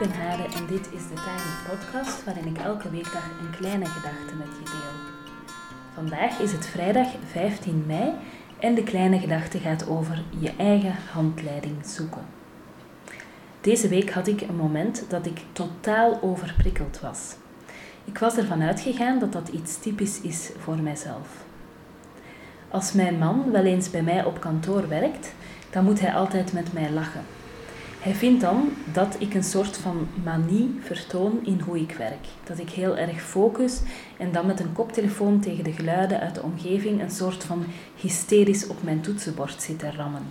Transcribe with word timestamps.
ik 0.00 0.02
ben 0.02 0.20
Hade 0.20 0.42
en 0.42 0.66
dit 0.66 0.92
is 0.92 1.02
de 1.08 1.14
Tiny 1.14 1.68
Podcast 1.68 2.24
waarin 2.24 2.46
ik 2.46 2.58
elke 2.58 2.90
weekdag 2.90 3.30
een 3.40 3.50
kleine 3.58 3.86
gedachte 3.86 4.34
met 4.34 4.46
je 4.46 4.64
deel. 4.64 5.14
Vandaag 5.94 6.38
is 6.38 6.52
het 6.52 6.66
vrijdag 6.66 7.06
15 7.30 7.84
mei 7.86 8.12
en 8.58 8.74
de 8.74 8.82
kleine 8.82 9.18
gedachte 9.18 9.58
gaat 9.58 9.88
over 9.88 10.22
je 10.38 10.52
eigen 10.56 10.94
handleiding 11.12 11.86
zoeken. 11.86 12.22
Deze 13.60 13.88
week 13.88 14.10
had 14.10 14.26
ik 14.26 14.40
een 14.40 14.56
moment 14.56 15.04
dat 15.08 15.26
ik 15.26 15.40
totaal 15.52 16.22
overprikkeld 16.22 17.00
was. 17.00 17.36
Ik 18.04 18.18
was 18.18 18.36
ervan 18.36 18.62
uitgegaan 18.62 19.18
dat 19.18 19.32
dat 19.32 19.48
iets 19.48 19.78
typisch 19.78 20.20
is 20.20 20.50
voor 20.58 20.76
mijzelf. 20.76 21.28
Als 22.68 22.92
mijn 22.92 23.18
man 23.18 23.50
wel 23.50 23.64
eens 23.64 23.90
bij 23.90 24.02
mij 24.02 24.24
op 24.24 24.40
kantoor 24.40 24.88
werkt, 24.88 25.32
dan 25.70 25.84
moet 25.84 26.00
hij 26.00 26.14
altijd 26.14 26.52
met 26.52 26.72
mij 26.72 26.90
lachen. 26.90 27.35
Hij 28.06 28.14
vindt 28.14 28.40
dan 28.40 28.70
dat 28.92 29.16
ik 29.18 29.34
een 29.34 29.44
soort 29.44 29.76
van 29.76 30.08
manie 30.24 30.78
vertoon 30.80 31.38
in 31.42 31.60
hoe 31.60 31.80
ik 31.80 31.92
werk. 31.92 32.26
Dat 32.44 32.58
ik 32.58 32.70
heel 32.70 32.96
erg 32.96 33.22
focus 33.22 33.80
en 34.18 34.32
dan 34.32 34.46
met 34.46 34.60
een 34.60 34.72
koptelefoon 34.72 35.40
tegen 35.40 35.64
de 35.64 35.72
geluiden 35.72 36.20
uit 36.20 36.34
de 36.34 36.42
omgeving 36.42 37.02
een 37.02 37.10
soort 37.10 37.44
van 37.44 37.64
hysterisch 37.96 38.66
op 38.66 38.82
mijn 38.82 39.00
toetsenbord 39.00 39.62
zit 39.62 39.78
te 39.78 39.90
rammen. 39.90 40.22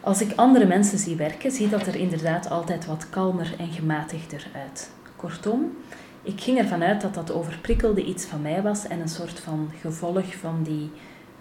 Als 0.00 0.20
ik 0.20 0.32
andere 0.36 0.66
mensen 0.66 0.98
zie 0.98 1.16
werken, 1.16 1.50
ziet 1.50 1.70
dat 1.70 1.86
er 1.86 1.96
inderdaad 1.96 2.50
altijd 2.50 2.86
wat 2.86 3.10
kalmer 3.10 3.54
en 3.58 3.72
gematigder 3.72 4.46
uit. 4.54 4.90
Kortom, 5.16 5.76
ik 6.22 6.40
ging 6.40 6.58
ervan 6.58 6.82
uit 6.82 7.00
dat 7.00 7.14
dat 7.14 7.32
overprikkelde 7.32 8.04
iets 8.04 8.24
van 8.24 8.42
mij 8.42 8.62
was 8.62 8.86
en 8.86 9.00
een 9.00 9.08
soort 9.08 9.40
van 9.40 9.70
gevolg 9.80 10.36
van 10.36 10.62
die 10.62 10.90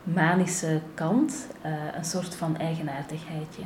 manische 0.04 0.82
kant, 0.94 1.48
uh, 1.66 1.72
een 1.98 2.06
soort 2.06 2.36
van 2.36 2.58
eigenaardigheidje. 2.58 3.64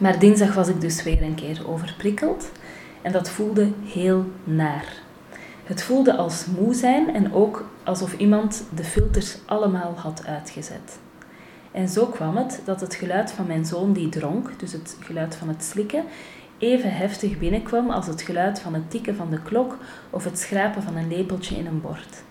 Maar 0.00 0.18
dinsdag 0.18 0.54
was 0.54 0.68
ik 0.68 0.80
dus 0.80 1.02
weer 1.02 1.22
een 1.22 1.34
keer 1.34 1.68
overprikkeld 1.68 2.50
en 3.02 3.12
dat 3.12 3.30
voelde 3.30 3.68
heel 3.84 4.24
naar. 4.44 4.84
Het 5.64 5.82
voelde 5.82 6.16
als 6.16 6.46
moe 6.58 6.74
zijn 6.74 7.14
en 7.14 7.32
ook 7.32 7.64
alsof 7.84 8.16
iemand 8.16 8.64
de 8.74 8.84
filters 8.84 9.36
allemaal 9.46 9.94
had 9.96 10.26
uitgezet. 10.26 10.98
En 11.72 11.88
zo 11.88 12.06
kwam 12.06 12.36
het 12.36 12.62
dat 12.64 12.80
het 12.80 12.94
geluid 12.94 13.32
van 13.32 13.46
mijn 13.46 13.64
zoon 13.64 13.92
die 13.92 14.08
dronk, 14.08 14.58
dus 14.58 14.72
het 14.72 14.96
geluid 15.00 15.36
van 15.36 15.48
het 15.48 15.64
slikken, 15.64 16.04
even 16.58 16.96
heftig 16.96 17.38
binnenkwam 17.38 17.90
als 17.90 18.06
het 18.06 18.22
geluid 18.22 18.60
van 18.60 18.74
het 18.74 18.90
tikken 18.90 19.16
van 19.16 19.30
de 19.30 19.42
klok 19.42 19.76
of 20.10 20.24
het 20.24 20.38
schrapen 20.38 20.82
van 20.82 20.96
een 20.96 21.08
lepeltje 21.08 21.56
in 21.56 21.66
een 21.66 21.80
bord. 21.80 22.22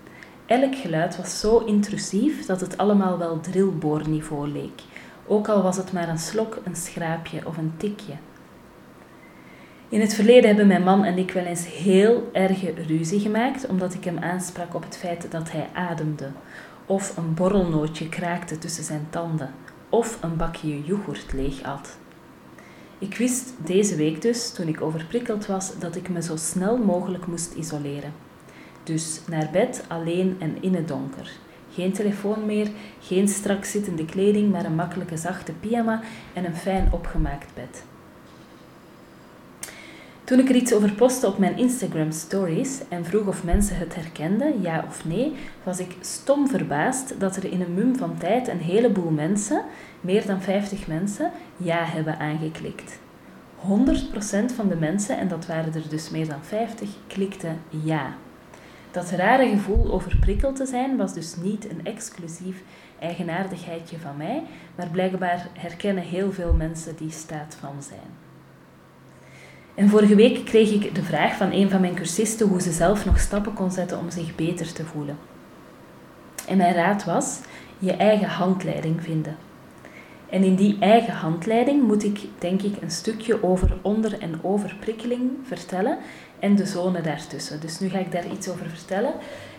Elk 0.45 0.75
geluid 0.75 1.17
was 1.17 1.39
zo 1.39 1.57
intrusief 1.57 2.45
dat 2.45 2.61
het 2.61 2.77
allemaal 2.77 3.17
wel 3.17 3.39
drillboorniveau 3.39 4.47
leek 4.47 4.81
ook 5.29 5.47
al 5.47 5.61
was 5.61 5.77
het 5.77 5.91
maar 5.91 6.09
een 6.09 6.17
slok, 6.17 6.57
een 6.63 6.75
schraapje 6.75 7.41
of 7.45 7.57
een 7.57 7.73
tikje. 7.77 8.13
In 9.89 10.01
het 10.01 10.13
verleden 10.13 10.47
hebben 10.47 10.67
mijn 10.67 10.83
man 10.83 11.03
en 11.03 11.17
ik 11.17 11.31
wel 11.31 11.43
eens 11.43 11.67
heel 11.67 12.29
erge 12.33 12.73
ruzie 12.87 13.19
gemaakt 13.19 13.67
omdat 13.67 13.93
ik 13.93 14.03
hem 14.03 14.17
aansprak 14.17 14.75
op 14.75 14.83
het 14.83 14.97
feit 14.97 15.31
dat 15.31 15.51
hij 15.51 15.69
ademde, 15.73 16.31
of 16.85 17.17
een 17.17 17.33
borrelnootje 17.33 18.09
kraakte 18.09 18.57
tussen 18.57 18.83
zijn 18.83 19.07
tanden, 19.09 19.53
of 19.89 20.23
een 20.23 20.37
bakje 20.37 20.83
yoghurt 20.83 21.33
leeg 21.33 21.63
at. 21.63 21.97
Ik 22.99 23.15
wist 23.15 23.53
deze 23.65 23.95
week 23.95 24.21
dus, 24.21 24.51
toen 24.51 24.67
ik 24.67 24.81
overprikkeld 24.81 25.45
was, 25.45 25.79
dat 25.79 25.95
ik 25.95 26.09
me 26.09 26.21
zo 26.21 26.35
snel 26.35 26.77
mogelijk 26.77 27.27
moest 27.27 27.53
isoleren. 27.53 28.13
Dus 28.83 29.21
naar 29.27 29.49
bed 29.51 29.83
alleen 29.87 30.35
en 30.39 30.57
in 30.61 30.75
het 30.75 30.87
donker. 30.87 31.31
Geen 31.73 31.93
telefoon 31.93 32.45
meer, 32.45 32.67
geen 32.99 33.27
strak 33.27 33.65
zittende 33.65 34.05
kleding, 34.05 34.51
maar 34.51 34.65
een 34.65 34.75
makkelijke 34.75 35.17
zachte 35.17 35.51
pyjama 35.51 36.01
en 36.33 36.45
een 36.45 36.55
fijn 36.55 36.87
opgemaakt 36.91 37.53
bed. 37.53 37.83
Toen 40.29 40.39
ik 40.39 40.49
er 40.49 40.55
iets 40.55 40.73
over 40.73 40.93
postte 40.93 41.27
op 41.27 41.37
mijn 41.37 41.57
Instagram 41.57 42.11
stories 42.11 42.81
en 42.89 43.05
vroeg 43.05 43.27
of 43.27 43.43
mensen 43.43 43.77
het 43.77 43.95
herkenden, 43.95 44.61
ja 44.61 44.85
of 44.87 45.05
nee, 45.05 45.33
was 45.63 45.79
ik 45.79 45.95
stom 46.01 46.47
verbaasd 46.47 47.19
dat 47.19 47.35
er 47.35 47.51
in 47.51 47.61
een 47.61 47.73
mum 47.73 47.95
van 47.95 48.17
tijd 48.17 48.47
een 48.47 48.59
heleboel 48.59 49.09
mensen, 49.09 49.63
meer 50.01 50.25
dan 50.25 50.41
50 50.41 50.87
mensen, 50.87 51.31
ja 51.57 51.83
hebben 51.83 52.19
aangeklikt. 52.19 52.99
100% 53.59 54.55
van 54.55 54.67
de 54.67 54.75
mensen, 54.79 55.17
en 55.17 55.27
dat 55.27 55.45
waren 55.45 55.73
er 55.73 55.89
dus 55.89 56.09
meer 56.09 56.27
dan 56.27 56.43
50, 56.43 56.89
klikten 57.07 57.59
ja. 57.69 58.13
Dat 58.91 59.09
rare 59.09 59.49
gevoel 59.49 59.91
overprikkeld 59.91 60.55
te 60.55 60.65
zijn 60.65 60.97
was 60.97 61.13
dus 61.13 61.35
niet 61.35 61.69
een 61.69 61.85
exclusief 61.85 62.63
eigenaardigheidje 62.99 63.99
van 63.99 64.17
mij, 64.17 64.43
maar 64.75 64.87
blijkbaar 64.87 65.47
herkennen 65.53 66.03
heel 66.03 66.31
veel 66.31 66.53
mensen 66.53 66.95
die 66.95 67.11
staat 67.11 67.57
van 67.59 67.83
zijn. 67.83 68.27
En 69.75 69.89
vorige 69.89 70.15
week 70.15 70.45
kreeg 70.45 70.71
ik 70.71 70.95
de 70.95 71.03
vraag 71.03 71.35
van 71.35 71.51
een 71.51 71.69
van 71.69 71.81
mijn 71.81 71.95
cursisten 71.95 72.47
hoe 72.47 72.61
ze 72.61 72.71
zelf 72.71 73.05
nog 73.05 73.19
stappen 73.19 73.53
kon 73.53 73.71
zetten 73.71 73.99
om 73.99 74.09
zich 74.09 74.35
beter 74.35 74.73
te 74.73 74.85
voelen. 74.85 75.17
En 76.47 76.57
mijn 76.57 76.73
raad 76.73 77.05
was 77.05 77.39
je 77.77 77.93
eigen 77.93 78.27
handleiding 78.27 79.03
vinden. 79.03 79.37
En 80.29 80.43
in 80.43 80.55
die 80.55 80.77
eigen 80.79 81.13
handleiding 81.13 81.83
moet 81.83 82.03
ik, 82.03 82.19
denk 82.39 82.61
ik, 82.61 82.81
een 82.81 82.91
stukje 82.91 83.43
over 83.43 83.77
onder- 83.81 84.19
en 84.19 84.43
overprikkeling 84.43 85.31
vertellen 85.43 85.97
en 86.39 86.55
de 86.55 86.65
zone 86.65 87.01
daartussen. 87.01 87.61
Dus 87.61 87.79
nu 87.79 87.89
ga 87.89 87.97
ik 87.97 88.11
daar 88.11 88.31
iets 88.31 88.49
over 88.49 88.69
vertellen. 88.69 89.13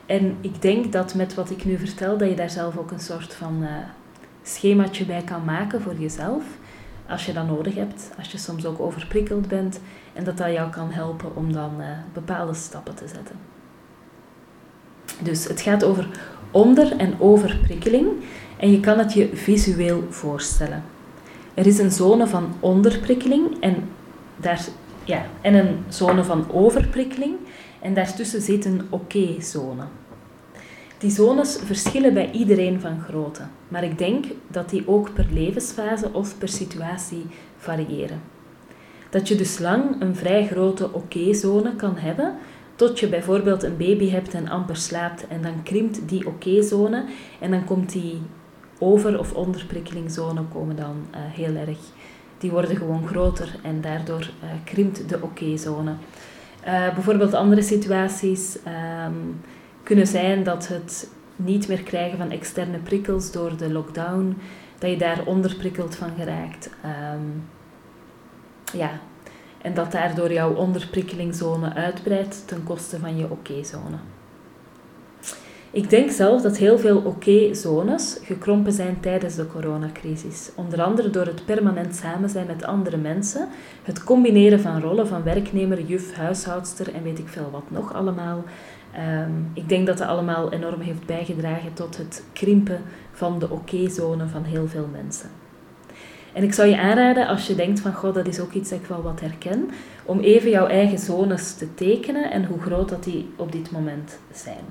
En 0.06 0.36
ik 0.40 0.62
denk 0.62 0.92
dat 0.92 1.14
met 1.14 1.34
wat 1.34 1.50
ik 1.50 1.64
nu 1.64 1.78
vertel, 1.78 2.18
dat 2.18 2.28
je 2.28 2.34
daar 2.34 2.50
zelf 2.50 2.76
ook 2.76 2.90
een 2.90 3.00
soort 3.00 3.34
van 3.34 3.62
uh, 3.62 3.68
schemaatje 4.42 5.04
bij 5.04 5.22
kan 5.22 5.44
maken 5.44 5.80
voor 5.82 5.94
jezelf. 5.98 6.44
Als 7.08 7.26
je 7.26 7.32
dat 7.32 7.46
nodig 7.46 7.74
hebt, 7.74 8.10
als 8.18 8.32
je 8.32 8.38
soms 8.38 8.66
ook 8.66 8.80
overprikkeld 8.80 9.48
bent. 9.48 9.80
En 10.12 10.24
dat 10.24 10.36
dat 10.36 10.52
jou 10.52 10.70
kan 10.70 10.90
helpen 10.90 11.36
om 11.36 11.52
dan 11.52 11.80
uh, 11.80 11.86
bepaalde 12.12 12.54
stappen 12.54 12.94
te 12.94 13.08
zetten. 13.08 13.36
Dus 15.18 15.44
het 15.44 15.60
gaat 15.60 15.84
over 15.84 16.08
onder- 16.50 16.96
en 16.96 17.14
overprikkeling. 17.18 18.08
En 18.56 18.70
je 18.70 18.80
kan 18.80 18.98
het 18.98 19.12
je 19.12 19.30
visueel 19.32 20.04
voorstellen. 20.08 20.82
Er 21.54 21.66
is 21.66 21.78
een 21.78 21.90
zone 21.90 22.26
van 22.26 22.52
onderprikkeling 22.60 23.60
en, 23.60 23.76
daar, 24.36 24.60
ja, 25.04 25.26
en 25.40 25.54
een 25.54 25.76
zone 25.88 26.24
van 26.24 26.50
overprikkeling. 26.52 27.34
En 27.80 27.94
daartussen 27.94 28.40
zit 28.40 28.64
een 28.64 28.82
oké-zone. 28.90 29.82
Die 30.98 31.10
zones 31.10 31.58
verschillen 31.64 32.14
bij 32.14 32.30
iedereen 32.30 32.80
van 32.80 33.00
grootte, 33.00 33.42
maar 33.68 33.84
ik 33.84 33.98
denk 33.98 34.24
dat 34.46 34.70
die 34.70 34.88
ook 34.88 35.12
per 35.12 35.26
levensfase 35.32 36.12
of 36.12 36.38
per 36.38 36.48
situatie 36.48 37.26
variëren. 37.58 38.20
Dat 39.10 39.28
je 39.28 39.34
dus 39.34 39.58
lang 39.58 40.00
een 40.00 40.16
vrij 40.16 40.46
grote 40.46 40.92
oké-zone 40.92 41.76
kan 41.76 41.96
hebben, 41.96 42.34
tot 42.80 43.00
je 43.00 43.08
bijvoorbeeld 43.08 43.62
een 43.62 43.76
baby 43.76 44.10
hebt 44.10 44.34
en 44.34 44.48
amper 44.48 44.76
slaapt 44.76 45.26
en 45.28 45.42
dan 45.42 45.62
krimpt 45.62 46.08
die 46.08 46.26
oké-zone 46.26 47.04
en 47.40 47.50
dan 47.50 47.64
komt 47.64 47.92
die 47.92 48.22
over- 48.78 49.18
of 49.18 49.32
onderprikkelingzone 49.32 50.42
komen 50.42 50.76
dan 50.76 50.96
uh, 51.10 51.16
heel 51.16 51.54
erg. 51.54 51.78
Die 52.38 52.50
worden 52.50 52.76
gewoon 52.76 53.06
groter 53.06 53.54
en 53.62 53.80
daardoor 53.80 54.20
uh, 54.20 54.50
krimpt 54.64 55.08
de 55.08 55.22
oké-zone. 55.22 55.90
Uh, 56.66 56.94
bijvoorbeeld 56.94 57.34
andere 57.34 57.62
situaties 57.62 58.58
um, 59.06 59.40
kunnen 59.82 60.06
zijn 60.06 60.42
dat 60.42 60.68
het 60.68 61.10
niet 61.36 61.68
meer 61.68 61.82
krijgen 61.82 62.18
van 62.18 62.30
externe 62.30 62.78
prikkels 62.78 63.32
door 63.32 63.56
de 63.56 63.72
lockdown, 63.72 64.36
dat 64.78 64.90
je 64.90 64.96
daar 64.96 65.24
onderprikkeld 65.24 65.96
van 65.96 66.10
geraakt. 66.18 66.70
Um, 67.14 67.44
ja, 68.72 69.00
en 69.62 69.74
dat 69.74 69.92
daardoor 69.92 70.32
jouw 70.32 70.54
onderprikkelingzone 70.54 71.74
uitbreidt 71.74 72.48
ten 72.48 72.64
koste 72.64 72.98
van 72.98 73.16
je 73.16 73.30
oké-zone. 73.30 73.96
Ik 75.72 75.90
denk 75.90 76.10
zelf 76.10 76.42
dat 76.42 76.56
heel 76.56 76.78
veel 76.78 76.98
oké-zones 76.98 78.18
gekrompen 78.22 78.72
zijn 78.72 79.00
tijdens 79.00 79.34
de 79.34 79.46
coronacrisis. 79.46 80.50
Onder 80.54 80.82
andere 80.82 81.10
door 81.10 81.26
het 81.26 81.44
permanent 81.44 81.94
samen 81.94 82.28
zijn 82.28 82.46
met 82.46 82.64
andere 82.64 82.96
mensen, 82.96 83.48
het 83.82 84.04
combineren 84.04 84.60
van 84.60 84.80
rollen 84.80 85.06
van 85.06 85.22
werknemer, 85.22 85.80
juf, 85.80 86.14
huishoudster 86.14 86.94
en 86.94 87.02
weet 87.02 87.18
ik 87.18 87.28
veel 87.28 87.50
wat 87.50 87.70
nog 87.70 87.94
allemaal. 87.94 88.44
Um, 89.24 89.50
ik 89.54 89.68
denk 89.68 89.86
dat 89.86 89.98
dat 89.98 90.08
allemaal 90.08 90.52
enorm 90.52 90.80
heeft 90.80 91.06
bijgedragen 91.06 91.72
tot 91.72 91.96
het 91.96 92.22
krimpen 92.32 92.82
van 93.12 93.38
de 93.38 93.50
oké-zone 93.50 94.28
van 94.28 94.44
heel 94.44 94.68
veel 94.68 94.88
mensen. 94.92 95.39
En 96.32 96.42
ik 96.42 96.52
zou 96.52 96.68
je 96.68 96.80
aanraden, 96.80 97.26
als 97.26 97.46
je 97.46 97.54
denkt 97.54 97.80
van, 97.80 97.92
god, 97.92 98.14
dat 98.14 98.26
is 98.26 98.40
ook 98.40 98.52
iets 98.52 98.70
dat 98.70 98.78
ik 98.78 98.86
wel 98.86 99.02
wat 99.02 99.20
herken, 99.20 99.70
om 100.04 100.20
even 100.20 100.50
jouw 100.50 100.66
eigen 100.66 100.98
zones 100.98 101.54
te 101.54 101.74
tekenen 101.74 102.30
en 102.30 102.44
hoe 102.44 102.60
groot 102.60 102.88
dat 102.88 103.04
die 103.04 103.32
op 103.36 103.52
dit 103.52 103.70
moment 103.70 104.18
zijn. 104.32 104.64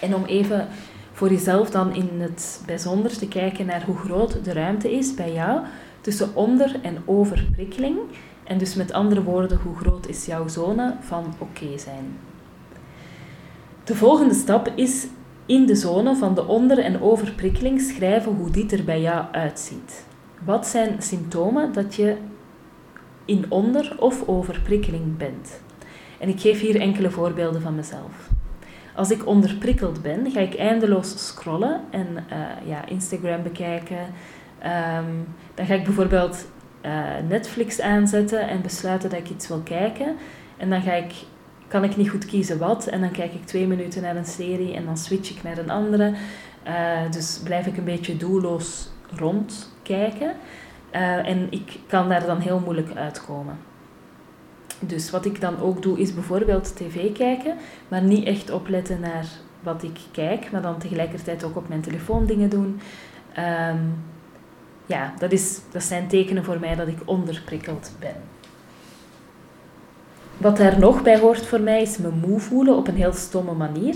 En 0.00 0.14
om 0.14 0.24
even 0.24 0.68
voor 1.12 1.30
jezelf 1.30 1.70
dan 1.70 1.94
in 1.94 2.10
het 2.18 2.62
bijzonder 2.66 3.18
te 3.18 3.28
kijken 3.28 3.66
naar 3.66 3.84
hoe 3.84 3.96
groot 3.96 4.44
de 4.44 4.52
ruimte 4.52 4.92
is 4.92 5.14
bij 5.14 5.32
jou 5.32 5.60
tussen 6.00 6.34
onder- 6.34 6.76
en 6.82 7.02
overprikkeling. 7.04 7.98
En 8.44 8.58
dus 8.58 8.74
met 8.74 8.92
andere 8.92 9.22
woorden, 9.22 9.58
hoe 9.62 9.76
groot 9.76 10.08
is 10.08 10.26
jouw 10.26 10.48
zone 10.48 10.94
van 11.00 11.34
oké 11.38 11.78
zijn. 11.78 12.18
De 13.84 13.94
volgende 13.94 14.34
stap 14.34 14.72
is 14.74 15.06
in 15.46 15.66
de 15.66 15.74
zone 15.74 16.16
van 16.16 16.34
de 16.34 16.46
onder- 16.46 16.78
en 16.78 17.02
overprikkeling 17.02 17.80
schrijven 17.80 18.32
hoe 18.32 18.50
dit 18.50 18.72
er 18.72 18.84
bij 18.84 19.00
jou 19.00 19.24
uitziet. 19.32 20.04
Wat 20.44 20.66
zijn 20.66 21.02
symptomen 21.02 21.72
dat 21.72 21.94
je 21.94 22.16
in 23.24 23.44
onder- 23.48 23.96
of 23.98 24.28
overprikkeling 24.28 25.16
bent. 25.16 25.60
En 26.18 26.28
ik 26.28 26.40
geef 26.40 26.60
hier 26.60 26.80
enkele 26.80 27.10
voorbeelden 27.10 27.62
van 27.62 27.74
mezelf. 27.74 28.30
Als 28.94 29.10
ik 29.10 29.26
onderprikkeld 29.26 30.02
ben, 30.02 30.30
ga 30.30 30.40
ik 30.40 30.54
eindeloos 30.54 31.26
scrollen 31.26 31.80
en 31.90 32.06
uh, 32.32 32.68
ja, 32.68 32.86
Instagram 32.86 33.42
bekijken. 33.42 33.98
Um, 33.98 35.26
dan 35.54 35.66
ga 35.66 35.74
ik 35.74 35.84
bijvoorbeeld 35.84 36.46
uh, 36.82 37.02
Netflix 37.28 37.80
aanzetten 37.80 38.48
en 38.48 38.62
besluiten 38.62 39.10
dat 39.10 39.18
ik 39.18 39.30
iets 39.30 39.48
wil 39.48 39.60
kijken. 39.60 40.16
En 40.56 40.70
dan 40.70 40.82
ga 40.82 40.92
ik, 40.92 41.12
kan 41.68 41.84
ik 41.84 41.96
niet 41.96 42.10
goed 42.10 42.26
kiezen 42.26 42.58
wat. 42.58 42.86
En 42.86 43.00
dan 43.00 43.10
kijk 43.10 43.32
ik 43.32 43.46
twee 43.46 43.66
minuten 43.66 44.02
naar 44.02 44.16
een 44.16 44.26
serie 44.26 44.74
en 44.74 44.84
dan 44.84 44.96
switch 44.96 45.30
ik 45.30 45.42
naar 45.42 45.58
een 45.58 45.70
andere. 45.70 46.12
Uh, 46.66 47.10
dus 47.10 47.40
blijf 47.44 47.66
ik 47.66 47.76
een 47.76 47.84
beetje 47.84 48.16
doelloos 48.16 48.88
rondkijken. 49.86 50.36
Uh, 50.92 51.28
en 51.28 51.46
ik 51.50 51.78
kan 51.86 52.08
daar 52.08 52.26
dan 52.26 52.40
heel 52.40 52.60
moeilijk 52.64 52.96
uitkomen. 52.96 53.58
Dus 54.80 55.10
wat 55.10 55.24
ik 55.24 55.40
dan 55.40 55.60
ook 55.60 55.82
doe, 55.82 55.98
is 55.98 56.14
bijvoorbeeld 56.14 56.76
tv 56.76 57.12
kijken, 57.12 57.56
maar 57.88 58.02
niet 58.02 58.26
echt 58.26 58.50
opletten 58.50 59.00
naar 59.00 59.26
wat 59.60 59.82
ik 59.82 59.98
kijk, 60.12 60.50
maar 60.50 60.62
dan 60.62 60.78
tegelijkertijd 60.78 61.44
ook 61.44 61.56
op 61.56 61.68
mijn 61.68 61.80
telefoon 61.80 62.26
dingen 62.26 62.48
doen. 62.48 62.80
Um, 63.38 64.04
ja, 64.86 65.12
dat, 65.18 65.32
is, 65.32 65.60
dat 65.72 65.82
zijn 65.82 66.06
tekenen 66.08 66.44
voor 66.44 66.60
mij 66.60 66.74
dat 66.74 66.88
ik 66.88 66.98
onderprikkeld 67.04 67.90
ben. 68.00 68.14
Wat 70.36 70.56
daar 70.56 70.78
nog 70.78 71.02
bij 71.02 71.18
hoort 71.18 71.46
voor 71.46 71.60
mij 71.60 71.82
is 71.82 71.98
me 71.98 72.08
moe 72.08 72.40
voelen 72.40 72.76
op 72.76 72.88
een 72.88 72.96
heel 72.96 73.12
stomme 73.12 73.52
manier. 73.52 73.94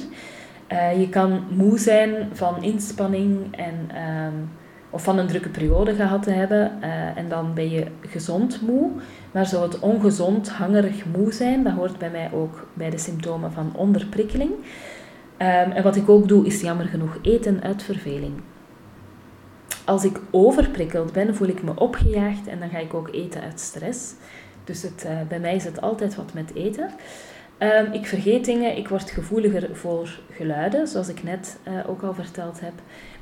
Uh, 0.72 1.00
je 1.00 1.08
kan 1.08 1.44
moe 1.50 1.78
zijn 1.78 2.28
van 2.32 2.62
inspanning 2.62 3.56
en, 3.56 3.90
um, 4.26 4.50
of 4.90 5.02
van 5.02 5.18
een 5.18 5.26
drukke 5.26 5.48
periode 5.48 5.94
gehad 5.94 6.22
te 6.22 6.30
hebben 6.30 6.72
uh, 6.82 7.16
en 7.16 7.28
dan 7.28 7.54
ben 7.54 7.70
je 7.70 7.86
gezond 8.00 8.60
moe. 8.60 8.90
Maar 9.32 9.46
zo 9.46 9.62
het 9.62 9.78
ongezond, 9.78 10.48
hangerig 10.48 11.04
moe 11.16 11.32
zijn, 11.32 11.62
dat 11.62 11.72
hoort 11.72 11.98
bij 11.98 12.10
mij 12.10 12.30
ook 12.32 12.66
bij 12.74 12.90
de 12.90 12.98
symptomen 12.98 13.52
van 13.52 13.72
onderprikkeling. 13.76 14.50
Um, 14.50 15.72
en 15.72 15.82
wat 15.82 15.96
ik 15.96 16.08
ook 16.08 16.28
doe, 16.28 16.46
is 16.46 16.60
jammer 16.60 16.86
genoeg 16.86 17.18
eten 17.22 17.62
uit 17.62 17.82
verveling. 17.82 18.32
Als 19.84 20.04
ik 20.04 20.20
overprikkeld 20.30 21.12
ben, 21.12 21.34
voel 21.34 21.48
ik 21.48 21.62
me 21.62 21.72
opgejaagd 21.76 22.46
en 22.46 22.58
dan 22.58 22.68
ga 22.68 22.78
ik 22.78 22.94
ook 22.94 23.08
eten 23.12 23.40
uit 23.40 23.60
stress. 23.60 24.14
Dus 24.64 24.82
het, 24.82 25.04
uh, 25.06 25.12
bij 25.28 25.40
mij 25.40 25.54
is 25.54 25.64
het 25.64 25.80
altijd 25.80 26.14
wat 26.14 26.34
met 26.34 26.54
eten. 26.54 26.90
Um, 27.62 27.92
ik 27.92 28.06
vergeet 28.06 28.44
dingen, 28.44 28.76
ik 28.76 28.88
word 28.88 29.10
gevoeliger 29.10 29.76
voor 29.76 30.20
geluiden, 30.32 30.88
zoals 30.88 31.08
ik 31.08 31.22
net 31.22 31.58
uh, 31.68 31.90
ook 31.90 32.02
al 32.02 32.14
verteld 32.14 32.60
heb. 32.60 32.72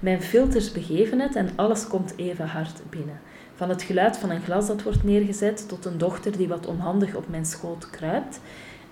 Mijn 0.00 0.22
filters 0.22 0.72
begeven 0.72 1.20
het 1.20 1.36
en 1.36 1.48
alles 1.56 1.86
komt 1.86 2.12
even 2.16 2.46
hard 2.46 2.82
binnen. 2.90 3.20
Van 3.54 3.68
het 3.68 3.82
geluid 3.82 4.16
van 4.16 4.30
een 4.30 4.42
glas 4.42 4.66
dat 4.66 4.82
wordt 4.82 5.04
neergezet 5.04 5.68
tot 5.68 5.84
een 5.84 5.98
dochter 5.98 6.36
die 6.36 6.48
wat 6.48 6.66
onhandig 6.66 7.14
op 7.14 7.28
mijn 7.28 7.46
schoot 7.46 7.90
kruipt. 7.90 8.40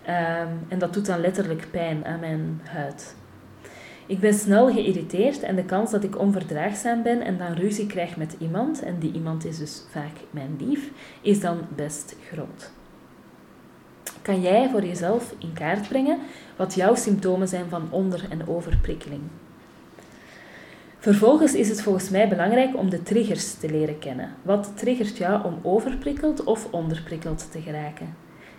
Um, 0.09 0.59
en 0.69 0.79
dat 0.79 0.95
doet 0.95 1.07
dan 1.07 1.21
letterlijk 1.21 1.69
pijn 1.71 2.05
aan 2.05 2.21
mijn 2.21 2.61
huid. 2.65 3.17
Ik 4.07 4.21
ben 4.21 4.35
snel 4.35 4.73
geïrriteerd 4.73 5.43
en 5.43 5.57
de 5.57 5.65
kans 5.65 5.91
dat 5.91 6.05
ik 6.05 6.19
onverdraagzaam 6.19 7.03
ben 7.03 7.21
en 7.21 7.39
dan 7.39 7.53
ruzie 7.53 7.87
krijg 7.87 8.17
met 8.17 8.37
iemand, 8.39 8.83
en 8.83 8.99
die 8.99 9.13
iemand 9.13 9.45
is 9.45 9.59
dus 9.59 9.83
vaak 9.91 10.17
mijn 10.31 10.57
lief, 10.59 10.91
is 11.21 11.41
dan 11.41 11.59
best 11.77 12.17
groot. 12.31 12.71
Kan 14.27 14.41
jij 14.41 14.69
voor 14.71 14.85
jezelf 14.85 15.35
in 15.39 15.53
kaart 15.53 15.89
brengen 15.89 16.19
wat 16.57 16.75
jouw 16.75 16.95
symptomen 16.95 17.49
zijn 17.49 17.69
van 17.69 17.89
onder- 17.91 18.27
en 18.31 18.49
overprikkeling? 18.49 19.21
Vervolgens 20.99 21.55
is 21.55 21.69
het 21.69 21.83
volgens 21.83 22.11
mij 22.11 22.29
belangrijk 22.29 22.77
om 22.77 22.91
de 22.91 23.03
triggers 23.03 23.55
te 23.55 23.71
leren 23.71 23.99
kennen. 23.99 24.35
Wat 24.43 24.73
triggert 24.75 25.17
jou 25.17 25.45
om 25.45 25.59
overprikkeld 25.63 26.45
of 26.45 26.69
onderprikkeld 26.71 27.49
te 27.51 27.61
geraken? 27.61 28.15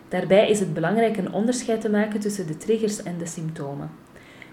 Daarbij 0.09 0.49
is 0.49 0.59
het 0.59 0.73
belangrijk 0.73 1.17
een 1.17 1.33
onderscheid 1.33 1.81
te 1.81 1.89
maken 1.89 2.19
tussen 2.19 2.47
de 2.47 2.57
triggers 2.57 3.03
en 3.03 3.17
de 3.17 3.25
symptomen. 3.25 3.89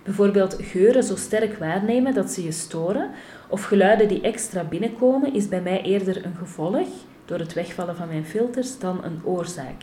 Bijvoorbeeld 0.03 0.57
geuren 0.61 1.03
zo 1.03 1.17
sterk 1.17 1.59
waarnemen 1.59 2.15
dat 2.15 2.31
ze 2.31 2.45
je 2.45 2.53
storen, 2.53 3.11
of 3.49 3.65
geluiden 3.65 4.09
die 4.09 4.21
extra 4.21 4.65
binnenkomen, 4.65 5.35
is 5.35 5.49
bij 5.49 5.63
mij 5.63 5.83
eerder 5.83 6.25
een 6.25 6.37
gevolg 6.37 6.89
door 7.25 7.39
het 7.39 7.53
wegvallen 7.53 7.97
van 7.97 8.09
mijn 8.09 8.25
filters 8.25 8.79
dan 8.79 9.05
een 9.05 9.21
oorzaak. 9.25 9.83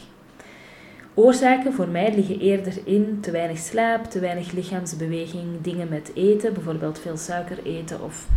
Oorzaken 1.13 1.73
voor 1.73 1.87
mij 1.87 2.15
liggen 2.15 2.39
eerder 2.39 2.73
in 2.83 3.17
te 3.21 3.31
weinig 3.31 3.57
slaap, 3.57 4.05
te 4.05 4.19
weinig 4.19 4.51
lichaamsbeweging, 4.51 5.61
dingen 5.61 5.89
met 5.89 6.11
eten, 6.15 6.53
bijvoorbeeld 6.53 6.99
veel 6.99 7.17
suiker 7.17 7.63
eten 7.63 8.01
of 8.01 8.27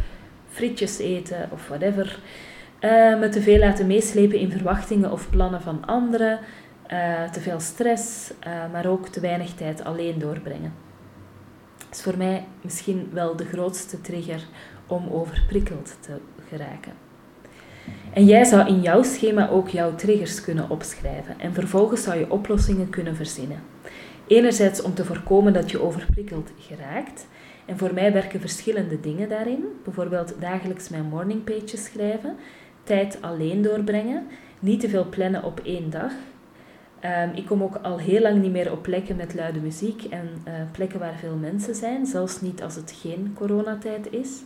frietjes 0.48 0.98
eten 0.98 1.48
of 1.52 1.68
whatever. 1.68 2.18
Uh, 2.80 3.18
me 3.18 3.28
te 3.28 3.42
veel 3.42 3.58
laten 3.58 3.86
meeslepen 3.86 4.38
in 4.38 4.50
verwachtingen 4.50 5.12
of 5.12 5.30
plannen 5.30 5.62
van 5.62 5.84
anderen, 5.86 6.38
uh, 6.92 7.30
te 7.30 7.40
veel 7.40 7.60
stress, 7.60 8.30
uh, 8.46 8.72
maar 8.72 8.86
ook 8.86 9.08
te 9.08 9.20
weinig 9.20 9.54
tijd 9.54 9.84
alleen 9.84 10.18
doorbrengen 10.18 10.84
is 11.94 12.02
voor 12.02 12.16
mij 12.16 12.46
misschien 12.60 13.10
wel 13.12 13.36
de 13.36 13.44
grootste 13.44 14.00
trigger 14.00 14.46
om 14.86 15.08
overprikkeld 15.08 15.96
te 16.00 16.20
geraken. 16.48 17.03
En 18.12 18.24
jij 18.24 18.44
zou 18.44 18.68
in 18.68 18.80
jouw 18.80 19.02
schema 19.02 19.48
ook 19.48 19.68
jouw 19.68 19.94
triggers 19.94 20.40
kunnen 20.40 20.70
opschrijven 20.70 21.40
en 21.40 21.54
vervolgens 21.54 22.02
zou 22.02 22.18
je 22.18 22.30
oplossingen 22.30 22.90
kunnen 22.90 23.16
verzinnen. 23.16 23.62
Enerzijds 24.26 24.82
om 24.82 24.94
te 24.94 25.04
voorkomen 25.04 25.52
dat 25.52 25.70
je 25.70 25.82
overprikkeld 25.82 26.50
geraakt. 26.58 27.26
En 27.66 27.78
voor 27.78 27.94
mij 27.94 28.12
werken 28.12 28.40
verschillende 28.40 29.00
dingen 29.00 29.28
daarin. 29.28 29.64
Bijvoorbeeld 29.84 30.34
dagelijks 30.40 30.88
mijn 30.88 31.04
morningpage 31.04 31.76
schrijven, 31.76 32.36
tijd 32.82 33.18
alleen 33.20 33.62
doorbrengen, 33.62 34.26
niet 34.58 34.80
te 34.80 34.88
veel 34.88 35.08
plannen 35.08 35.44
op 35.44 35.60
één 35.64 35.90
dag, 35.90 36.12
Um, 37.04 37.30
ik 37.34 37.46
kom 37.46 37.62
ook 37.62 37.76
al 37.82 37.98
heel 37.98 38.20
lang 38.20 38.42
niet 38.42 38.52
meer 38.52 38.72
op 38.72 38.82
plekken 38.82 39.16
met 39.16 39.34
luide 39.34 39.60
muziek 39.60 40.04
en 40.04 40.28
uh, 40.48 40.52
plekken 40.72 40.98
waar 40.98 41.16
veel 41.18 41.36
mensen 41.36 41.74
zijn, 41.74 42.06
zelfs 42.06 42.40
niet 42.40 42.62
als 42.62 42.74
het 42.74 42.98
geen 43.02 43.32
coronatijd 43.34 44.12
is. 44.12 44.42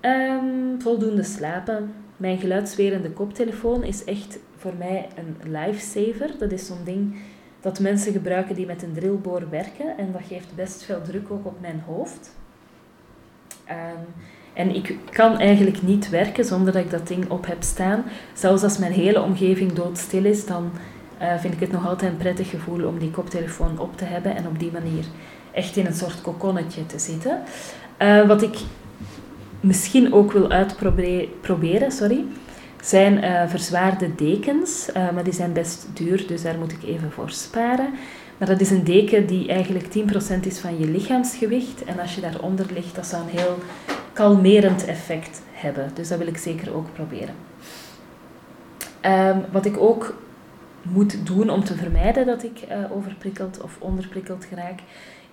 Um, 0.00 0.80
voldoende 0.80 1.22
slapen. 1.22 1.94
Mijn 2.22 2.38
geluidswerende 2.38 3.10
koptelefoon 3.10 3.84
is 3.84 4.04
echt 4.04 4.38
voor 4.56 4.72
mij 4.78 5.08
een 5.14 5.52
lifesaver. 5.52 6.30
Dat 6.38 6.52
is 6.52 6.66
zo'n 6.66 6.84
ding 6.84 7.16
dat 7.60 7.80
mensen 7.80 8.12
gebruiken 8.12 8.54
die 8.54 8.66
met 8.66 8.82
een 8.82 8.92
drillboor 8.92 9.50
werken 9.50 9.98
en 9.98 10.12
dat 10.12 10.20
geeft 10.28 10.54
best 10.54 10.82
veel 10.82 11.02
druk 11.02 11.30
ook 11.30 11.46
op 11.46 11.60
mijn 11.60 11.82
hoofd. 11.86 12.34
Um, 13.68 14.24
en 14.52 14.74
ik 14.74 14.96
kan 15.10 15.38
eigenlijk 15.38 15.82
niet 15.82 16.10
werken 16.10 16.44
zonder 16.44 16.72
dat 16.72 16.84
ik 16.84 16.90
dat 16.90 17.08
ding 17.08 17.30
op 17.30 17.46
heb 17.46 17.62
staan. 17.62 18.04
Zelfs 18.34 18.62
als 18.62 18.78
mijn 18.78 18.92
hele 18.92 19.22
omgeving 19.22 19.72
doodstil 19.72 20.24
is, 20.24 20.46
dan 20.46 20.70
uh, 21.22 21.38
vind 21.38 21.54
ik 21.54 21.60
het 21.60 21.72
nog 21.72 21.86
altijd 21.86 22.12
een 22.12 22.18
prettig 22.18 22.50
gevoel 22.50 22.86
om 22.86 22.98
die 22.98 23.10
koptelefoon 23.10 23.78
op 23.78 23.96
te 23.96 24.04
hebben 24.04 24.36
en 24.36 24.46
op 24.46 24.58
die 24.58 24.72
manier 24.72 25.04
echt 25.52 25.76
in 25.76 25.86
een 25.86 25.94
soort 25.94 26.20
kokonnetje 26.20 26.86
te 26.86 26.98
zitten. 26.98 27.42
Uh, 27.98 28.26
wat 28.26 28.42
ik 28.42 28.56
misschien 29.62 30.12
ook 30.12 30.32
wil 30.32 30.50
uitproberen, 30.50 31.92
sorry, 31.92 32.24
zijn 32.82 33.24
uh, 33.24 33.48
verzwaarde 33.48 34.14
dekens, 34.14 34.90
maar 34.94 35.24
die 35.24 35.32
zijn 35.32 35.52
best 35.52 35.86
duur, 35.94 36.26
dus 36.26 36.42
daar 36.42 36.58
moet 36.58 36.72
ik 36.72 36.82
even 36.82 37.12
voor 37.12 37.30
sparen. 37.30 37.94
Maar 38.42 38.50
dat 38.50 38.60
is 38.60 38.70
een 38.70 38.84
deken 38.84 39.26
die 39.26 39.48
eigenlijk 39.48 39.84
10% 39.84 40.40
is 40.40 40.58
van 40.58 40.78
je 40.78 40.86
lichaamsgewicht. 40.86 41.84
En 41.84 41.98
als 41.98 42.14
je 42.14 42.20
daaronder 42.20 42.66
ligt, 42.72 42.94
dat 42.94 43.06
zou 43.06 43.22
een 43.22 43.38
heel 43.38 43.58
kalmerend 44.12 44.84
effect 44.84 45.42
hebben. 45.52 45.90
Dus 45.94 46.08
dat 46.08 46.18
wil 46.18 46.26
ik 46.26 46.36
zeker 46.36 46.74
ook 46.74 46.92
proberen. 46.92 47.34
Um, 49.02 49.44
wat 49.52 49.64
ik 49.64 49.78
ook 49.78 50.14
moet 50.82 51.26
doen 51.26 51.50
om 51.50 51.64
te 51.64 51.74
vermijden 51.74 52.26
dat 52.26 52.42
ik 52.42 52.62
uh, 52.68 52.96
overprikkeld 52.96 53.60
of 53.60 53.76
onderprikkeld 53.78 54.44
geraak, 54.44 54.80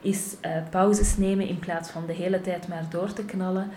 is 0.02 0.36
pauzes 0.70 1.18
nemen 1.18 1.48
in 1.48 1.60
plaats 1.60 1.90
van 1.90 2.04
de 2.06 2.14
hele 2.14 2.42
tijd 2.42 2.68
maar 2.68 2.86
door 2.90 3.14
te 3.14 3.26
knallen. 3.26 3.72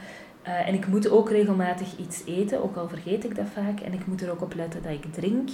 Uh, 0.47 0.69
en 0.69 0.75
ik 0.75 0.87
moet 0.87 1.11
ook 1.11 1.31
regelmatig 1.31 1.97
iets 1.99 2.23
eten, 2.27 2.63
ook 2.63 2.77
al 2.77 2.89
vergeet 2.89 3.25
ik 3.25 3.37
dat 3.37 3.47
vaak. 3.55 3.81
En 3.81 3.93
ik 3.93 4.07
moet 4.07 4.23
er 4.23 4.31
ook 4.31 4.43
op 4.43 4.55
letten 4.55 4.83
dat 4.83 4.93
ik 4.93 5.13
drink. 5.13 5.49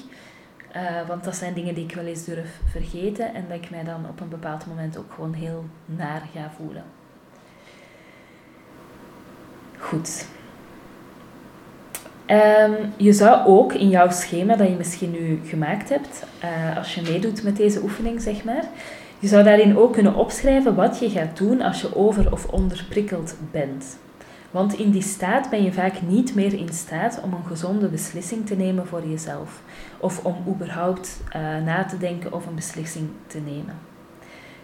want 1.06 1.24
dat 1.24 1.36
zijn 1.36 1.54
dingen 1.54 1.74
die 1.74 1.84
ik 1.84 1.94
wel 1.94 2.04
eens 2.04 2.24
durf 2.24 2.60
vergeten 2.70 3.34
en 3.34 3.44
dat 3.48 3.56
ik 3.56 3.70
mij 3.70 3.84
dan 3.84 4.08
op 4.08 4.20
een 4.20 4.28
bepaald 4.28 4.66
moment 4.66 4.98
ook 4.98 5.12
gewoon 5.14 5.32
heel 5.32 5.64
naar 5.84 6.22
ga 6.34 6.50
voelen. 6.56 6.84
Goed. 9.78 10.26
Um, 12.30 12.92
je 12.96 13.12
zou 13.12 13.46
ook 13.46 13.72
in 13.72 13.88
jouw 13.88 14.10
schema 14.10 14.56
dat 14.56 14.68
je 14.68 14.74
misschien 14.74 15.10
nu 15.10 15.40
gemaakt 15.44 15.88
hebt, 15.88 16.24
uh, 16.44 16.76
als 16.76 16.94
je 16.94 17.02
meedoet 17.02 17.42
met 17.42 17.56
deze 17.56 17.82
oefening, 17.82 18.20
zeg 18.20 18.44
maar, 18.44 18.64
je 19.18 19.28
zou 19.28 19.44
daarin 19.44 19.76
ook 19.76 19.92
kunnen 19.92 20.14
opschrijven 20.14 20.74
wat 20.74 20.98
je 20.98 21.10
gaat 21.10 21.36
doen 21.36 21.60
als 21.60 21.80
je 21.80 21.96
over- 21.96 22.32
of 22.32 22.46
onderprikkeld 22.46 23.36
bent. 23.50 23.98
Want 24.50 24.78
in 24.78 24.90
die 24.90 25.02
staat 25.02 25.50
ben 25.50 25.62
je 25.62 25.72
vaak 25.72 26.02
niet 26.02 26.34
meer 26.34 26.52
in 26.52 26.72
staat 26.72 27.20
om 27.22 27.32
een 27.32 27.46
gezonde 27.46 27.88
beslissing 27.88 28.46
te 28.46 28.54
nemen 28.54 28.86
voor 28.86 29.06
jezelf. 29.06 29.62
Of 29.98 30.24
om 30.24 30.36
überhaupt 30.48 31.20
uh, 31.36 31.64
na 31.64 31.84
te 31.84 31.98
denken 31.98 32.32
of 32.32 32.46
een 32.46 32.54
beslissing 32.54 33.08
te 33.26 33.38
nemen. 33.38 33.74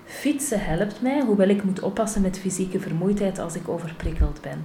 Fietsen 0.05 0.65
helpt 0.65 1.03
mij, 1.03 1.21
hoewel 1.21 1.49
ik 1.49 1.65
moet 1.65 1.81
oppassen 1.81 2.23
met 2.23 2.39
fysieke 2.39 2.81
vermoeidheid 2.81 3.39
als 3.39 3.55
ik 3.55 3.69
overprikkeld 3.69 4.41
ben. 4.41 4.65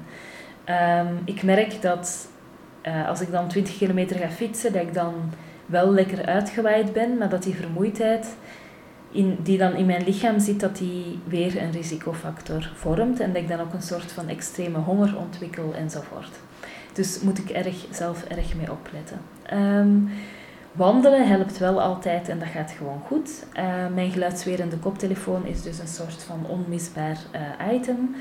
Um, 0.75 1.21
ik 1.25 1.43
merk 1.43 1.81
dat 1.81 2.27
uh, 2.83 3.07
als 3.07 3.21
ik 3.21 3.31
dan 3.31 3.47
20 3.47 3.77
kilometer 3.77 4.17
ga 4.17 4.29
fietsen, 4.29 4.73
dat 4.73 4.81
ik 4.81 4.93
dan 4.93 5.13
wel 5.65 5.91
lekker 5.91 6.25
uitgewaaid 6.25 6.93
ben, 6.93 7.17
maar 7.17 7.29
dat 7.29 7.43
die 7.43 7.55
vermoeidheid 7.55 8.27
in, 9.11 9.37
die 9.43 9.57
dan 9.57 9.73
in 9.73 9.85
mijn 9.85 10.03
lichaam 10.03 10.39
zit, 10.39 10.59
dat 10.59 10.77
die 10.77 11.19
weer 11.27 11.61
een 11.61 11.71
risicofactor 11.71 12.71
vormt 12.75 13.19
en 13.19 13.33
dat 13.33 13.41
ik 13.41 13.47
dan 13.47 13.59
ook 13.59 13.73
een 13.73 13.81
soort 13.81 14.11
van 14.11 14.27
extreme 14.27 14.77
honger 14.77 15.17
ontwikkel 15.17 15.73
enzovoort. 15.73 16.39
Dus 16.93 17.19
moet 17.19 17.37
ik 17.37 17.49
erg, 17.49 17.85
zelf 17.91 18.23
erg 18.23 18.55
mee 18.55 18.71
opletten. 18.71 19.19
Ehm, 19.43 19.97
wandelen 20.71 21.27
helpt 21.27 21.57
wel 21.57 21.81
altijd 21.81 22.29
en 22.29 22.39
dat 22.39 22.47
gaat 22.47 22.71
gewoon 22.71 23.01
goed. 23.07 23.45
Uh, 23.57 23.63
mijn 23.93 24.11
geluidswerende 24.11 24.77
koptelefoon 24.77 25.45
is 25.45 25.61
dus 25.61 25.79
een 25.79 25.87
soort 25.87 26.23
van 26.23 26.45
onmisbaar 26.47 27.17
uh, 27.35 27.73
item. 27.73 28.15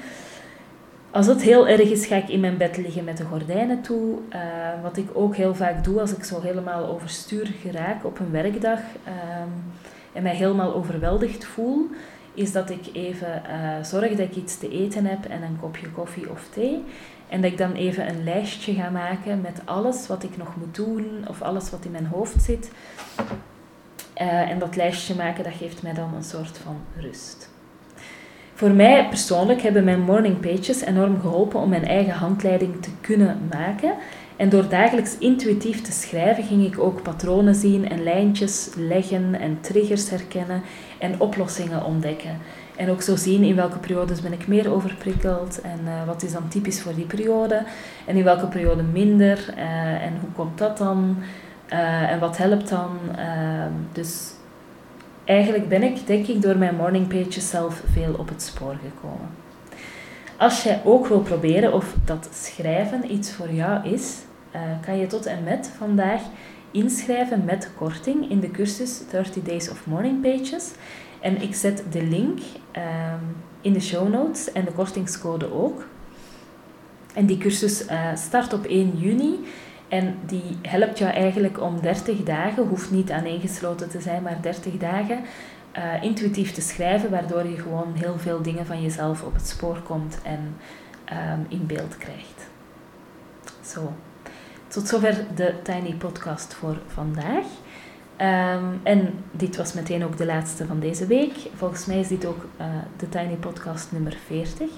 Als 1.10 1.26
het 1.26 1.42
heel 1.42 1.68
erg 1.68 1.90
is, 1.90 2.06
ga 2.06 2.16
ik 2.16 2.28
in 2.28 2.40
mijn 2.40 2.56
bed 2.56 2.76
liggen 2.76 3.04
met 3.04 3.16
de 3.16 3.24
gordijnen 3.24 3.80
toe. 3.80 4.18
Uh, 4.32 4.38
wat 4.82 4.96
ik 4.96 5.08
ook 5.12 5.36
heel 5.36 5.54
vaak 5.54 5.84
doe 5.84 6.00
als 6.00 6.12
ik 6.12 6.24
zo 6.24 6.40
helemaal 6.40 6.86
overstuur 6.86 7.50
geraak 7.62 8.04
op 8.04 8.18
een 8.18 8.30
werkdag 8.30 8.80
ehm, 9.04 9.48
en 10.12 10.22
mij 10.22 10.34
helemaal 10.34 10.74
overweldigd 10.74 11.44
voel, 11.44 11.86
is 12.34 12.52
dat 12.52 12.70
ik 12.70 12.86
even 12.92 13.42
zorg 13.82 14.10
dat 14.10 14.18
ik 14.18 14.36
iets 14.36 14.58
te 14.58 14.70
eten 14.70 15.04
heb 15.06 15.24
en 15.24 15.42
een 15.42 15.58
kopje 15.60 15.90
koffie 15.90 16.30
of 16.30 16.48
thee. 16.50 16.84
En 17.28 17.40
dat 17.40 17.50
ik 17.52 17.58
dan 17.58 17.72
even 17.72 18.08
een 18.08 18.24
lijstje 18.24 18.74
ga 18.74 18.90
maken 18.90 19.40
met 19.40 19.60
alles 19.64 20.06
wat 20.06 20.22
ik 20.22 20.36
nog 20.36 20.56
moet 20.56 20.74
doen 20.74 21.24
of 21.28 21.42
alles 21.42 21.70
wat 21.70 21.84
in 21.84 21.90
mijn 21.90 22.06
hoofd 22.06 22.42
zit. 22.42 22.70
Uh, 24.20 24.50
en 24.50 24.58
dat 24.58 24.76
lijstje 24.76 25.14
maken, 25.14 25.44
dat 25.44 25.52
geeft 25.52 25.82
mij 25.82 25.94
dan 25.94 26.14
een 26.14 26.24
soort 26.24 26.58
van 26.58 26.80
rust. 26.96 27.50
Voor 28.58 28.70
mij 28.70 29.08
persoonlijk 29.08 29.62
hebben 29.62 29.84
mijn 29.84 30.00
morning 30.00 30.40
pages 30.40 30.80
enorm 30.80 31.20
geholpen 31.20 31.60
om 31.60 31.68
mijn 31.68 31.84
eigen 31.84 32.12
handleiding 32.12 32.82
te 32.82 32.90
kunnen 33.00 33.38
maken. 33.50 33.94
En 34.36 34.48
door 34.48 34.68
dagelijks 34.68 35.18
intuïtief 35.18 35.82
te 35.82 35.92
schrijven 35.92 36.44
ging 36.44 36.66
ik 36.66 36.78
ook 36.78 37.02
patronen 37.02 37.54
zien 37.54 37.88
en 37.88 38.02
lijntjes 38.02 38.70
leggen 38.76 39.40
en 39.40 39.58
triggers 39.60 40.10
herkennen 40.10 40.62
en 40.98 41.20
oplossingen 41.20 41.84
ontdekken. 41.84 42.38
En 42.76 42.90
ook 42.90 43.02
zo 43.02 43.16
zien 43.16 43.42
in 43.42 43.56
welke 43.56 43.78
periodes 43.78 44.20
ben 44.20 44.32
ik 44.32 44.46
meer 44.46 44.72
overprikkeld 44.72 45.60
en 45.60 45.80
uh, 45.84 46.06
wat 46.06 46.22
is 46.22 46.32
dan 46.32 46.48
typisch 46.48 46.82
voor 46.82 46.94
die 46.94 47.06
periode. 47.06 47.62
En 48.06 48.16
in 48.16 48.24
welke 48.24 48.46
periode 48.46 48.82
minder 48.82 49.54
uh, 49.56 49.62
en 50.04 50.12
hoe 50.20 50.30
komt 50.34 50.58
dat 50.58 50.78
dan 50.78 51.16
uh, 51.72 52.10
en 52.10 52.18
wat 52.18 52.36
helpt 52.36 52.68
dan. 52.68 52.98
Ehm, 53.16 53.72
dus 53.92 54.36
eigenlijk 55.28 55.68
ben 55.68 55.82
ik 55.82 56.06
denk 56.06 56.26
ik 56.26 56.42
door 56.42 56.56
mijn 56.56 56.76
morning 56.76 57.08
pages 57.08 57.50
zelf 57.50 57.82
veel 57.92 58.14
op 58.18 58.28
het 58.28 58.42
spoor 58.42 58.76
gekomen. 58.84 59.28
Als 60.36 60.62
jij 60.62 60.80
ook 60.84 61.06
wil 61.06 61.20
proberen 61.20 61.72
of 61.72 61.94
dat 62.04 62.28
schrijven 62.32 63.12
iets 63.12 63.32
voor 63.32 63.50
jou 63.50 63.88
is, 63.88 64.16
kan 64.80 64.98
je 64.98 65.06
tot 65.06 65.26
en 65.26 65.44
met 65.44 65.70
vandaag 65.76 66.20
inschrijven 66.70 67.44
met 67.44 67.70
korting 67.76 68.30
in 68.30 68.40
de 68.40 68.50
cursus 68.50 69.00
30 69.10 69.42
Days 69.42 69.70
of 69.70 69.86
Morning 69.86 70.20
Pages. 70.22 70.70
En 71.20 71.42
ik 71.42 71.54
zet 71.54 71.82
de 71.90 72.02
link 72.02 72.38
um, 72.76 73.36
in 73.60 73.72
de 73.72 73.80
show 73.80 74.08
notes 74.08 74.52
en 74.52 74.64
de 74.64 74.72
kortingscode 74.72 75.52
ook. 75.52 75.86
En 77.14 77.26
die 77.26 77.38
cursus 77.38 77.84
uh, 77.86 78.14
start 78.14 78.52
op 78.52 78.64
1 78.64 78.92
juni. 78.96 79.38
En 79.88 80.18
die 80.26 80.58
helpt 80.62 80.98
jou 80.98 81.12
eigenlijk 81.12 81.60
om 81.60 81.80
30 81.80 82.22
dagen, 82.22 82.66
hoeft 82.66 82.90
niet 82.90 83.10
aaneengesloten 83.10 83.90
te 83.90 84.00
zijn, 84.00 84.22
maar 84.22 84.42
30 84.42 84.78
dagen 84.78 85.18
uh, 85.78 86.02
intuïtief 86.02 86.52
te 86.52 86.60
schrijven, 86.60 87.10
waardoor 87.10 87.46
je 87.46 87.56
gewoon 87.56 87.94
heel 87.94 88.18
veel 88.18 88.42
dingen 88.42 88.66
van 88.66 88.82
jezelf 88.82 89.22
op 89.22 89.34
het 89.34 89.48
spoor 89.48 89.80
komt 89.80 90.18
en 90.22 90.56
um, 91.12 91.46
in 91.48 91.66
beeld 91.66 91.96
krijgt. 91.98 92.46
Zo, 93.60 93.92
tot 94.68 94.88
zover 94.88 95.24
de 95.34 95.54
Tiny 95.62 95.94
Podcast 95.94 96.54
voor 96.54 96.78
vandaag. 96.86 97.44
Um, 98.20 98.80
en 98.82 99.24
dit 99.30 99.56
was 99.56 99.72
meteen 99.72 100.04
ook 100.04 100.16
de 100.16 100.26
laatste 100.26 100.66
van 100.66 100.80
deze 100.80 101.06
week. 101.06 101.34
Volgens 101.56 101.86
mij 101.86 101.98
is 102.00 102.08
dit 102.08 102.26
ook 102.26 102.46
uh, 102.60 102.66
de 102.96 103.08
Tiny 103.08 103.34
Podcast 103.34 103.92
nummer 103.92 104.16
40. 104.26 104.70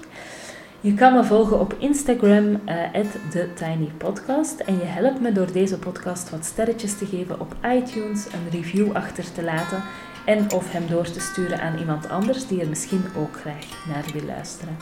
Je 0.83 0.93
kan 0.93 1.13
me 1.13 1.23
volgen 1.23 1.59
op 1.59 1.75
Instagram, 1.77 2.45
uh, 2.45 2.99
TheTinyPodcast. 3.29 4.59
En 4.59 4.77
je 4.77 4.83
helpt 4.83 5.21
me 5.21 5.31
door 5.31 5.51
deze 5.51 5.79
podcast 5.79 6.29
wat 6.29 6.45
sterretjes 6.45 6.97
te 6.97 7.05
geven 7.05 7.39
op 7.39 7.55
iTunes, 7.65 8.25
een 8.25 8.49
review 8.51 8.95
achter 8.95 9.31
te 9.31 9.43
laten 9.43 9.83
en 10.25 10.51
of 10.51 10.71
hem 10.71 10.87
door 10.87 11.11
te 11.11 11.19
sturen 11.19 11.61
aan 11.61 11.77
iemand 11.77 12.09
anders 12.09 12.47
die 12.47 12.61
er 12.61 12.69
misschien 12.69 13.03
ook 13.17 13.35
graag 13.35 13.87
naar 13.87 14.05
wil 14.13 14.25
luisteren. 14.25 14.77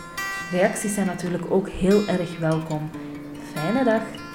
Reacties 0.52 0.94
zijn 0.94 1.08
natuurlijk 1.08 1.52
ook 1.52 1.70
heel 1.70 2.08
erg 2.08 2.40
welkom. 2.40 2.90
Fijne 3.54 3.84
dag! 3.84 4.29